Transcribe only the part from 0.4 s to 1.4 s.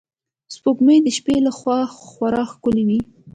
سپوږمۍ د شپې